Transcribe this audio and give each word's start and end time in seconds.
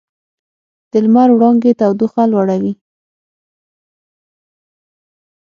د 0.91 0.93
لمر 1.05 1.29
وړانګې 1.33 1.71
تودوخه 1.79 2.23
لوړوي. 2.31 2.73